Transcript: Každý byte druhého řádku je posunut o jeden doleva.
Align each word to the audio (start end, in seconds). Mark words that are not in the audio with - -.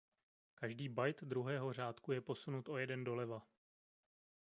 Každý 0.55 0.89
byte 0.89 1.25
druhého 1.25 1.73
řádku 1.73 2.11
je 2.11 2.21
posunut 2.21 2.69
o 2.69 2.77
jeden 2.77 3.03
doleva. 3.03 3.47